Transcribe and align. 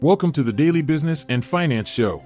Welcome 0.00 0.30
to 0.34 0.44
the 0.44 0.52
Daily 0.52 0.80
Business 0.80 1.26
and 1.28 1.44
Finance 1.44 1.90
Show. 1.90 2.22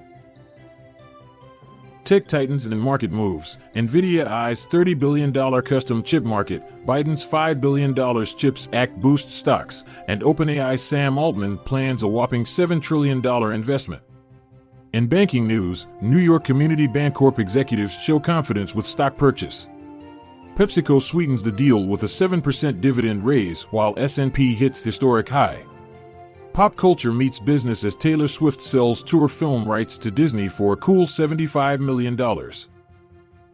Tech 2.03 2.27
Titans 2.27 2.67
and 2.67 2.79
market 2.79 3.09
moves. 3.09 3.57
NVIDIA 3.73 4.27
eyes 4.27 4.67
$30 4.67 4.99
billion 4.99 5.33
custom 5.63 6.03
chip 6.03 6.23
market. 6.23 6.61
Biden's 6.85 7.27
$5 7.27 7.59
billion 7.59 7.95
CHIPS 8.25 8.69
Act 8.73 9.01
boosts 9.01 9.33
stocks. 9.33 9.85
And 10.07 10.21
OpenAI 10.21 10.79
Sam 10.79 11.17
Altman 11.17 11.57
plans 11.57 12.03
a 12.03 12.07
whopping 12.07 12.43
$7 12.43 12.79
trillion 12.79 13.25
investment. 13.51 14.03
In 14.93 15.07
banking 15.07 15.47
news, 15.47 15.87
New 15.99 16.19
York 16.19 16.43
Community 16.43 16.87
Bancorp 16.87 17.39
executives 17.39 17.99
show 17.99 18.19
confidence 18.19 18.75
with 18.75 18.85
stock 18.85 19.17
purchase. 19.17 19.67
PepsiCo 20.53 21.01
sweetens 21.01 21.41
the 21.41 21.51
deal 21.51 21.83
with 21.87 22.03
a 22.03 22.05
7% 22.05 22.81
dividend 22.81 23.25
raise 23.25 23.63
while 23.63 23.95
S&P 23.97 24.53
hits 24.53 24.83
historic 24.83 25.27
high. 25.27 25.65
Pop 26.53 26.75
culture 26.75 27.11
meets 27.11 27.39
business 27.39 27.83
as 27.83 27.95
Taylor 27.95 28.27
Swift 28.27 28.61
sells 28.61 29.01
tour 29.01 29.27
film 29.27 29.65
rights 29.65 29.97
to 29.97 30.11
Disney 30.11 30.47
for 30.47 30.73
a 30.73 30.77
cool 30.77 31.07
$75 31.07 31.79
million. 31.79 32.15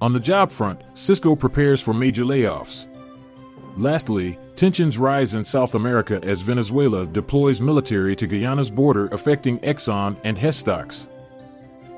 On 0.02 0.12
the 0.12 0.20
job 0.20 0.52
front, 0.52 0.82
Cisco 0.96 1.34
prepares 1.34 1.80
for 1.82 1.94
major 1.94 2.26
layoffs. 2.26 2.88
Lastly, 3.78 4.38
tensions 4.58 4.98
rise 4.98 5.34
in 5.34 5.46
South 5.46 5.76
America 5.76 6.20
as 6.24 6.42
Venezuela 6.42 7.06
deploys 7.06 7.62
military 7.62 8.18
to 8.18 8.28
Guyana's 8.28 8.70
border, 8.70 9.08
affecting 9.14 9.60
Exxon 9.60 10.20
and 10.26 10.38
Hess 10.38 10.58
stocks. 10.58 11.08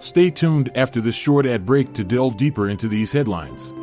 Stay 0.01 0.29
tuned 0.29 0.69
after 0.75 1.01
this 1.01 1.15
short 1.15 1.47
ad 1.47 1.65
break 1.65 1.93
to 1.93 2.03
delve 2.03 2.37
deeper 2.37 2.69
into 2.69 2.87
these 2.87 3.11
headlines. 3.11 3.73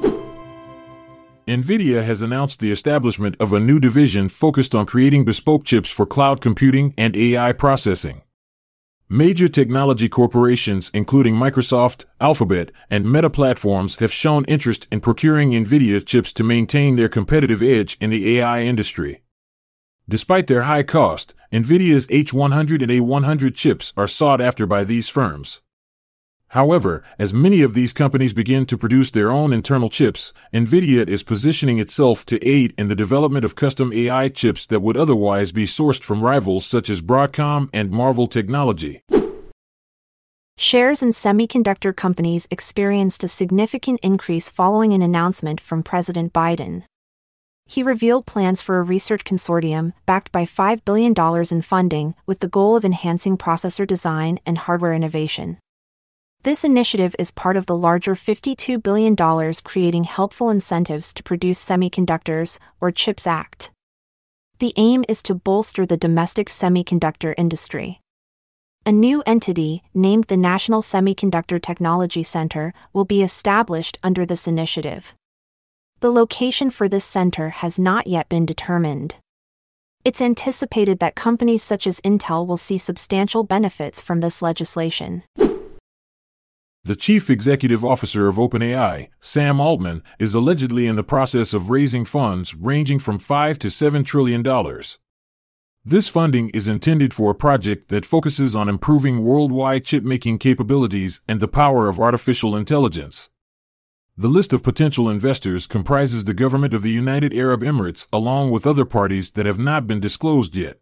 NVIDIA 1.48 2.04
has 2.04 2.20
announced 2.20 2.60
the 2.60 2.70
establishment 2.70 3.34
of 3.40 3.54
a 3.54 3.58
new 3.58 3.80
division 3.80 4.28
focused 4.28 4.74
on 4.74 4.84
creating 4.84 5.24
bespoke 5.24 5.64
chips 5.64 5.90
for 5.90 6.04
cloud 6.04 6.42
computing 6.42 6.92
and 6.98 7.16
AI 7.16 7.54
processing. 7.54 8.20
Major 9.08 9.48
technology 9.48 10.10
corporations, 10.10 10.90
including 10.92 11.34
Microsoft, 11.34 12.04
Alphabet, 12.20 12.70
and 12.90 13.10
Meta 13.10 13.30
Platforms, 13.30 13.96
have 13.96 14.12
shown 14.12 14.44
interest 14.44 14.86
in 14.92 15.00
procuring 15.00 15.52
NVIDIA 15.52 16.04
chips 16.04 16.34
to 16.34 16.44
maintain 16.44 16.96
their 16.96 17.08
competitive 17.08 17.62
edge 17.62 17.96
in 17.98 18.10
the 18.10 18.38
AI 18.38 18.60
industry. 18.64 19.22
Despite 20.06 20.48
their 20.48 20.64
high 20.64 20.82
cost, 20.82 21.34
NVIDIA's 21.50 22.06
H100 22.08 22.82
and 22.82 22.92
A100 22.92 23.54
chips 23.54 23.94
are 23.96 24.06
sought 24.06 24.42
after 24.42 24.66
by 24.66 24.84
these 24.84 25.08
firms. 25.08 25.62
However, 26.52 27.02
as 27.18 27.34
many 27.34 27.60
of 27.60 27.74
these 27.74 27.92
companies 27.92 28.32
begin 28.32 28.64
to 28.66 28.78
produce 28.78 29.10
their 29.10 29.30
own 29.30 29.52
internal 29.52 29.90
chips, 29.90 30.32
NVIDIA 30.54 31.06
is 31.08 31.22
positioning 31.22 31.78
itself 31.78 32.24
to 32.26 32.42
aid 32.46 32.72
in 32.78 32.88
the 32.88 32.96
development 32.96 33.44
of 33.44 33.54
custom 33.54 33.92
AI 33.92 34.28
chips 34.28 34.64
that 34.66 34.80
would 34.80 34.96
otherwise 34.96 35.52
be 35.52 35.66
sourced 35.66 36.02
from 36.02 36.22
rivals 36.22 36.64
such 36.64 36.88
as 36.88 37.02
Broadcom 37.02 37.68
and 37.74 37.90
Marvell 37.90 38.26
Technology. 38.26 39.02
Shares 40.56 41.02
in 41.02 41.10
semiconductor 41.10 41.94
companies 41.94 42.48
experienced 42.50 43.22
a 43.22 43.28
significant 43.28 44.00
increase 44.02 44.48
following 44.48 44.92
an 44.92 45.02
announcement 45.02 45.60
from 45.60 45.82
President 45.82 46.32
Biden. 46.32 46.82
He 47.66 47.82
revealed 47.82 48.24
plans 48.24 48.62
for 48.62 48.78
a 48.78 48.82
research 48.82 49.22
consortium 49.22 49.92
backed 50.06 50.32
by 50.32 50.46
$5 50.46 50.84
billion 50.86 51.14
in 51.50 51.62
funding 51.62 52.14
with 52.24 52.40
the 52.40 52.48
goal 52.48 52.74
of 52.74 52.84
enhancing 52.84 53.36
processor 53.36 53.86
design 53.86 54.40
and 54.46 54.56
hardware 54.56 54.94
innovation. 54.94 55.58
This 56.44 56.62
initiative 56.62 57.16
is 57.18 57.32
part 57.32 57.56
of 57.56 57.66
the 57.66 57.76
larger 57.76 58.14
$52 58.14 58.80
billion 58.80 59.16
Creating 59.64 60.04
Helpful 60.04 60.50
Incentives 60.50 61.12
to 61.14 61.22
Produce 61.24 61.62
Semiconductors, 61.62 62.60
or 62.80 62.92
CHIPS 62.92 63.26
Act. 63.26 63.72
The 64.60 64.72
aim 64.76 65.04
is 65.08 65.20
to 65.24 65.34
bolster 65.34 65.84
the 65.84 65.96
domestic 65.96 66.46
semiconductor 66.48 67.34
industry. 67.36 68.00
A 68.86 68.92
new 68.92 69.20
entity, 69.26 69.82
named 69.92 70.24
the 70.24 70.36
National 70.36 70.80
Semiconductor 70.80 71.60
Technology 71.60 72.22
Center, 72.22 72.72
will 72.92 73.04
be 73.04 73.20
established 73.20 73.98
under 74.04 74.24
this 74.24 74.46
initiative. 74.46 75.16
The 75.98 76.12
location 76.12 76.70
for 76.70 76.88
this 76.88 77.04
center 77.04 77.48
has 77.50 77.80
not 77.80 78.06
yet 78.06 78.28
been 78.28 78.46
determined. 78.46 79.16
It's 80.04 80.20
anticipated 80.20 81.00
that 81.00 81.16
companies 81.16 81.64
such 81.64 81.84
as 81.84 82.00
Intel 82.02 82.46
will 82.46 82.56
see 82.56 82.78
substantial 82.78 83.42
benefits 83.42 84.00
from 84.00 84.20
this 84.20 84.40
legislation. 84.40 85.24
The 86.88 86.96
chief 86.96 87.28
executive 87.28 87.84
officer 87.84 88.28
of 88.28 88.36
OpenAI, 88.36 89.10
Sam 89.20 89.60
Altman, 89.60 90.02
is 90.18 90.34
allegedly 90.34 90.86
in 90.86 90.96
the 90.96 91.04
process 91.04 91.52
of 91.52 91.68
raising 91.68 92.06
funds 92.06 92.54
ranging 92.54 92.98
from 92.98 93.18
5 93.18 93.58
to 93.58 93.68
7 93.68 94.04
trillion 94.04 94.42
dollars. 94.42 94.96
This 95.84 96.08
funding 96.08 96.48
is 96.54 96.66
intended 96.66 97.12
for 97.12 97.30
a 97.30 97.34
project 97.34 97.90
that 97.90 98.06
focuses 98.06 98.56
on 98.56 98.70
improving 98.70 99.22
worldwide 99.22 99.84
chip 99.84 100.02
making 100.02 100.38
capabilities 100.38 101.20
and 101.28 101.40
the 101.40 101.46
power 101.46 101.90
of 101.90 102.00
artificial 102.00 102.56
intelligence. 102.56 103.28
The 104.16 104.28
list 104.28 104.54
of 104.54 104.62
potential 104.62 105.10
investors 105.10 105.66
comprises 105.66 106.24
the 106.24 106.32
government 106.32 106.72
of 106.72 106.80
the 106.80 106.90
United 106.90 107.34
Arab 107.34 107.60
Emirates 107.60 108.06
along 108.14 108.50
with 108.50 108.66
other 108.66 108.86
parties 108.86 109.32
that 109.32 109.44
have 109.44 109.58
not 109.58 109.86
been 109.86 110.00
disclosed 110.00 110.56
yet. 110.56 110.80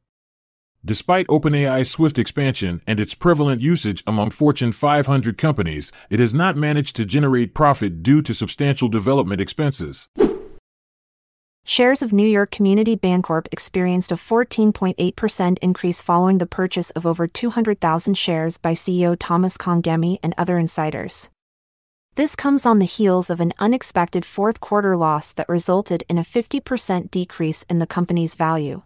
Despite 0.86 1.26
OpenAI's 1.26 1.90
swift 1.90 2.16
expansion 2.16 2.80
and 2.86 3.00
its 3.00 3.12
prevalent 3.12 3.60
usage 3.60 4.04
among 4.06 4.30
Fortune 4.30 4.70
500 4.70 5.36
companies, 5.36 5.90
it 6.10 6.20
has 6.20 6.32
not 6.32 6.56
managed 6.56 6.94
to 6.94 7.04
generate 7.04 7.54
profit 7.54 8.04
due 8.04 8.22
to 8.22 8.32
substantial 8.32 8.88
development 8.88 9.40
expenses. 9.40 10.08
Shares 11.64 12.02
of 12.02 12.12
New 12.12 12.28
York 12.28 12.52
Community 12.52 12.96
Bancorp 12.96 13.48
experienced 13.50 14.12
a 14.12 14.14
14.8% 14.14 15.58
increase 15.60 16.00
following 16.00 16.38
the 16.38 16.46
purchase 16.46 16.90
of 16.90 17.04
over 17.04 17.26
200,000 17.26 18.14
shares 18.14 18.56
by 18.56 18.72
CEO 18.72 19.16
Thomas 19.18 19.56
Cangemi 19.56 20.20
and 20.22 20.34
other 20.38 20.56
insiders. 20.56 21.30
This 22.14 22.36
comes 22.36 22.64
on 22.64 22.78
the 22.78 22.84
heels 22.84 23.28
of 23.28 23.40
an 23.40 23.52
unexpected 23.58 24.24
fourth 24.24 24.60
quarter 24.60 24.96
loss 24.96 25.32
that 25.32 25.48
resulted 25.48 26.04
in 26.08 26.16
a 26.16 26.22
50% 26.22 27.10
decrease 27.10 27.64
in 27.68 27.80
the 27.80 27.88
company's 27.88 28.34
value. 28.34 28.82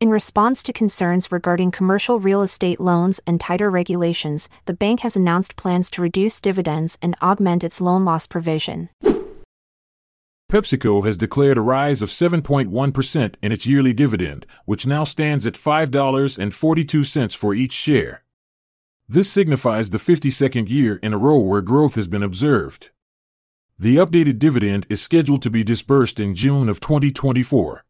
In 0.00 0.10
response 0.10 0.62
to 0.62 0.72
concerns 0.72 1.32
regarding 1.32 1.72
commercial 1.72 2.20
real 2.20 2.40
estate 2.40 2.78
loans 2.78 3.18
and 3.26 3.40
tighter 3.40 3.68
regulations, 3.68 4.48
the 4.66 4.72
bank 4.72 5.00
has 5.00 5.16
announced 5.16 5.56
plans 5.56 5.90
to 5.90 6.02
reduce 6.02 6.40
dividends 6.40 6.96
and 7.02 7.16
augment 7.20 7.64
its 7.64 7.80
loan 7.80 8.04
loss 8.04 8.24
provision. 8.24 8.90
PepsiCo 10.52 11.04
has 11.04 11.16
declared 11.16 11.58
a 11.58 11.62
rise 11.62 12.00
of 12.00 12.10
7.1% 12.10 13.34
in 13.42 13.50
its 13.50 13.66
yearly 13.66 13.92
dividend, 13.92 14.46
which 14.66 14.86
now 14.86 15.02
stands 15.02 15.44
at 15.44 15.54
$5.42 15.54 17.36
for 17.36 17.52
each 17.52 17.72
share. 17.72 18.22
This 19.08 19.28
signifies 19.28 19.90
the 19.90 19.98
52nd 19.98 20.70
year 20.70 21.00
in 21.02 21.12
a 21.12 21.18
row 21.18 21.40
where 21.40 21.60
growth 21.60 21.96
has 21.96 22.06
been 22.06 22.22
observed. 22.22 22.90
The 23.76 23.96
updated 23.96 24.38
dividend 24.38 24.86
is 24.88 25.02
scheduled 25.02 25.42
to 25.42 25.50
be 25.50 25.64
disbursed 25.64 26.20
in 26.20 26.36
June 26.36 26.68
of 26.68 26.78
2024. 26.78 27.84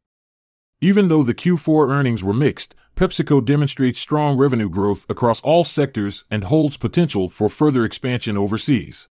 Even 0.81 1.09
though 1.09 1.25
the 1.25 1.35
Q4 1.35 1.91
earnings 1.91 2.23
were 2.23 2.33
mixed, 2.33 2.77
PepsiCo 2.95 3.45
demonstrates 3.45 3.99
strong 3.99 4.39
revenue 4.39 4.69
growth 4.69 5.07
across 5.09 5.41
all 5.41 5.65
sectors 5.65 6.25
and 6.31 6.45
holds 6.45 6.77
potential 6.77 7.29
for 7.29 7.49
further 7.49 7.85
expansion 7.85 8.37
overseas. 8.37 9.09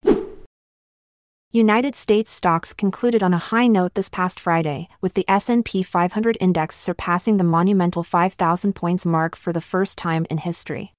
United 1.52 1.94
States 1.94 2.30
stocks 2.30 2.74
concluded 2.74 3.22
on 3.22 3.32
a 3.32 3.38
high 3.38 3.66
note 3.66 3.94
this 3.94 4.10
past 4.10 4.38
Friday, 4.38 4.88
with 5.00 5.14
the 5.14 5.24
S&P 5.26 5.82
500 5.82 6.36
index 6.38 6.76
surpassing 6.76 7.38
the 7.38 7.44
monumental 7.44 8.02
5000 8.02 8.74
points 8.74 9.06
mark 9.06 9.34
for 9.34 9.52
the 9.52 9.62
first 9.62 9.96
time 9.96 10.26
in 10.28 10.36
history. 10.38 10.92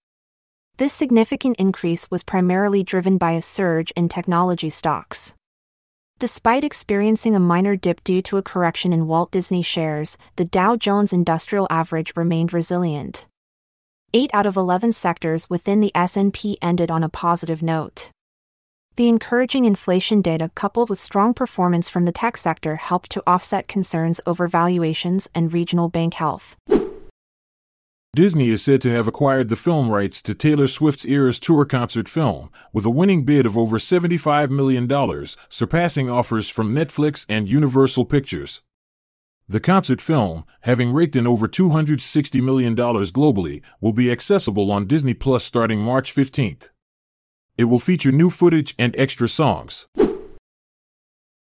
This 0.77 0.93
significant 0.93 1.57
increase 1.57 2.09
was 2.09 2.23
primarily 2.23 2.81
driven 2.81 3.19
by 3.19 3.33
a 3.33 3.41
surge 3.41 3.91
in 3.91 4.09
technology 4.09 4.71
stocks. 4.71 5.34
Despite 6.17 6.63
experiencing 6.63 7.35
a 7.35 7.41
minor 7.41 7.75
dip 7.75 8.01
due 8.05 8.21
to 8.21 8.37
a 8.37 8.41
correction 8.41 8.93
in 8.93 9.05
Walt 9.05 9.31
Disney 9.31 9.61
shares, 9.61 10.17
the 10.37 10.45
Dow 10.45 10.77
Jones 10.77 11.11
Industrial 11.11 11.67
Average 11.69 12.13
remained 12.15 12.53
resilient. 12.53 13.27
8 14.13 14.29
out 14.33 14.45
of 14.45 14.55
11 14.55 14.93
sectors 14.93 15.49
within 15.49 15.81
the 15.81 15.91
S&P 15.93 16.57
ended 16.61 16.89
on 16.89 17.03
a 17.03 17.09
positive 17.09 17.61
note. 17.61 18.11
The 18.95 19.09
encouraging 19.09 19.65
inflation 19.65 20.21
data 20.21 20.51
coupled 20.55 20.89
with 20.89 21.01
strong 21.01 21.33
performance 21.33 21.89
from 21.89 22.05
the 22.05 22.13
tech 22.13 22.37
sector 22.37 22.77
helped 22.77 23.11
to 23.11 23.23
offset 23.27 23.67
concerns 23.67 24.21
over 24.25 24.47
valuations 24.47 25.27
and 25.35 25.51
regional 25.51 25.89
bank 25.89 26.13
health. 26.13 26.55
Disney 28.15 28.47
is 28.47 28.63
said 28.63 28.81
to 28.81 28.89
have 28.89 29.09
acquired 29.09 29.49
the 29.49 29.57
film 29.57 29.89
rights 29.89 30.21
to 30.21 30.33
Taylor 30.33 30.69
Swift's 30.69 31.03
Eras 31.03 31.37
Tour 31.37 31.65
concert 31.65 32.07
film, 32.07 32.49
with 32.71 32.85
a 32.85 32.89
winning 32.89 33.25
bid 33.25 33.45
of 33.45 33.57
over 33.57 33.77
$75 33.77 34.49
million, 34.49 34.87
surpassing 35.49 36.09
offers 36.09 36.47
from 36.47 36.73
Netflix 36.73 37.25
and 37.27 37.49
Universal 37.49 38.05
Pictures. 38.05 38.61
The 39.49 39.59
concert 39.59 39.99
film, 39.99 40.45
having 40.61 40.93
raked 40.93 41.17
in 41.17 41.27
over 41.27 41.45
$260 41.45 42.41
million 42.41 42.73
globally, 42.73 43.61
will 43.81 43.91
be 43.91 44.09
accessible 44.09 44.71
on 44.71 44.87
Disney 44.87 45.13
Plus 45.13 45.43
starting 45.43 45.79
March 45.79 46.15
15th. 46.15 46.69
It 47.57 47.65
will 47.65 47.79
feature 47.79 48.13
new 48.13 48.29
footage 48.29 48.75
and 48.79 48.95
extra 48.97 49.27
songs. 49.27 49.87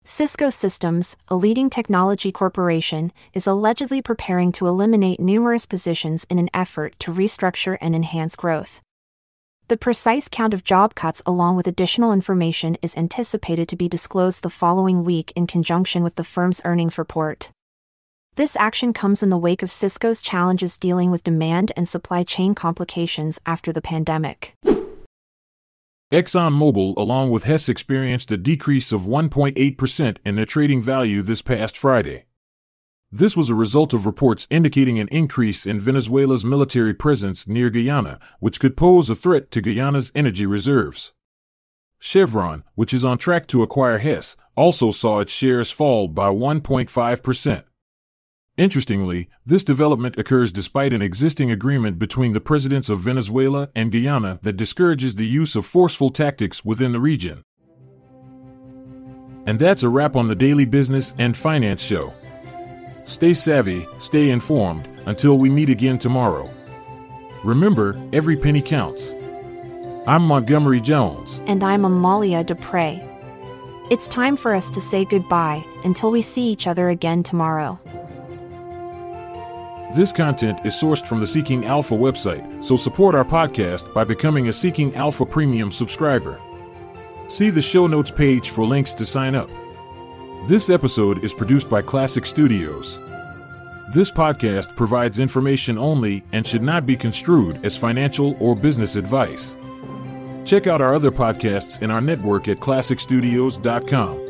Cisco 0.07 0.51
Systems, 0.51 1.17
a 1.29 1.35
leading 1.35 1.71
technology 1.71 2.31
corporation, 2.31 3.11
is 3.33 3.47
allegedly 3.47 4.03
preparing 4.03 4.53
to 4.53 4.67
eliminate 4.67 5.19
numerous 5.19 5.65
positions 5.65 6.27
in 6.29 6.39
an 6.39 6.51
effort 6.53 6.95
to 6.99 7.11
restructure 7.11 7.79
and 7.81 7.95
enhance 7.95 8.37
growth. 8.37 8.83
The 9.69 9.79
precise 9.79 10.29
count 10.29 10.53
of 10.53 10.63
job 10.63 10.95
cuts, 10.95 11.23
along 11.25 11.57
with 11.57 11.67
additional 11.67 12.13
information, 12.13 12.77
is 12.83 12.95
anticipated 12.99 13.67
to 13.71 13.77
be 13.77 13.89
disclosed 13.89 14.43
the 14.43 14.51
following 14.51 15.05
week 15.05 15.33
in 15.35 15.47
conjunction 15.47 16.03
with 16.03 16.17
the 16.17 16.25
firm's 16.25 16.61
earnings 16.67 16.99
report. 16.99 17.51
This 18.35 18.57
action 18.57 18.93
comes 18.93 19.23
in 19.23 19.31
the 19.31 19.39
wake 19.39 19.63
of 19.63 19.71
Cisco's 19.71 20.21
challenges 20.21 20.77
dealing 20.77 21.13
with 21.13 21.25
demand 21.25 21.73
and 21.79 21.89
supply 21.89 22.25
chain 22.25 22.55
complications 22.55 23.41
after 23.47 23.73
the 23.73 23.81
pandemic. 23.81 24.55
ExxonMobil, 26.13 26.97
along 26.97 27.31
with 27.31 27.45
Hess, 27.45 27.69
experienced 27.69 28.31
a 28.31 28.37
decrease 28.37 28.93
of 28.93 29.03
1.8% 29.03 30.17
in 30.25 30.37
their 30.37 30.47
trading 30.47 30.83
value 30.83 31.23
this 31.23 31.43
past 31.43 31.77
Friday. 31.77 32.25
This 33.11 33.37
was 33.37 33.49
a 33.49 33.55
result 33.55 33.95
of 33.95 34.07
reports 34.07 34.47
indicating 34.51 34.99
an 34.99 35.09
increase 35.09 35.67
in 35.67 35.81
Venezuela's 35.81 36.45
military 36.45 36.95
presence 36.95 37.47
near 37.47 37.71
Guyana, 37.71 38.19
which 38.41 38.61
could 38.61 38.77
pose 38.77 39.09
a 39.09 39.15
threat 39.15 39.51
to 39.53 39.61
Guyana's 39.61 40.13
energy 40.15 40.47
reserves. 40.47 41.13
Chevron, 41.99 42.65
which 42.75 42.93
is 42.93 43.05
on 43.05 43.17
track 43.17 43.47
to 43.47 43.63
acquire 43.63 43.99
Hess, 43.99 44.37
also 44.57 44.91
saw 44.91 45.21
its 45.21 45.33
shares 45.33 45.71
fall 45.71 46.07
by 46.07 46.29
1.5%. 46.29 47.65
Interestingly, 48.57 49.29
this 49.45 49.65
development 49.65 50.17
occurs 50.17 50.53
despite 50.53 50.93
an 50.93 51.03
existing 51.03 51.51
agreement 51.51 51.99
between 51.99 52.35
the 52.35 52.41
presidents 52.41 52.89
of 52.89 53.01
Venezuela 53.01 53.69
and 53.75 53.91
Guyana 53.91 54.39
that 54.43 54.53
discourages 54.53 55.17
the 55.17 55.27
use 55.27 55.57
of 55.57 55.67
forceful 55.67 56.11
tactics 56.11 56.65
within 56.65 56.93
the 56.93 57.01
region. 57.01 57.43
And 59.47 59.59
that's 59.59 59.83
a 59.83 59.89
wrap 59.89 60.15
on 60.15 60.29
the 60.29 60.37
Daily 60.37 60.67
Business 60.67 61.15
and 61.19 61.37
Finance 61.37 61.83
Show. 61.83 62.15
Stay 63.07 63.35
savvy, 63.35 63.89
stay 63.99 64.31
informed, 64.31 64.89
until 65.07 65.37
we 65.37 65.51
meet 65.51 65.69
again 65.69 65.99
tomorrow. 65.99 66.49
Remember, 67.43 68.01
every 68.13 68.37
penny 68.37 68.63
counts. 68.63 69.17
I'm 70.07 70.23
Montgomery 70.23 70.81
Jones. 70.81 71.43
And 71.47 71.65
I'm 71.65 71.85
Amalia 71.85 72.45
Dupre. 72.45 73.01
It's 73.91 74.07
time 74.07 74.37
for 74.37 74.55
us 74.55 74.71
to 74.71 74.81
say 74.81 75.05
goodbye 75.05 75.65
until 75.83 76.13
we 76.13 76.23
see 76.23 76.49
each 76.49 76.69
other 76.69 76.89
again 76.89 77.25
tomorrow. 77.25 77.79
This 79.95 80.13
content 80.13 80.59
is 80.67 80.75
sourced 80.75 81.07
from 81.07 81.21
the 81.21 81.27
Seeking 81.27 81.67
Alpha 81.67 81.95
website, 81.95 82.65
so 82.65 82.77
support 82.77 83.15
our 83.15 83.25
podcast 83.25 83.95
by 83.95 84.03
becoming 84.03 84.49
a 84.49 84.53
Seeking 84.53 84.93
Alpha 84.97 85.25
Premium 85.25 85.71
subscriber. 85.71 86.41
See 87.29 87.49
the 87.49 87.63
show 87.63 87.87
notes 87.87 88.11
page 88.11 88.51
for 88.51 88.65
links 88.65 88.93
to 88.95 89.07
sign 89.07 89.37
up. 89.37 89.49
This 90.49 90.69
episode 90.69 91.23
is 91.23 91.33
produced 91.33 91.71
by 91.71 91.81
Klassic 91.81 92.27
Studios. 92.27 92.99
This 93.95 94.11
podcast 94.11 94.75
provides 94.75 95.21
information 95.21 95.79
only 95.79 96.25
and 96.33 96.45
should 96.45 96.65
not 96.65 96.87
be 96.87 96.97
construed 96.97 97.65
as 97.65 97.77
financial 97.77 98.37
or 98.41 98.57
business 98.57 98.97
advice. 98.97 99.55
Check 100.45 100.67
out 100.67 100.83
our 100.83 100.93
other 100.93 101.13
podcasts 101.13 101.83
in 101.83 101.93
our 101.93 102.01
network 102.01 102.49
at 102.49 102.59
klassicstudios.com. 102.59 104.24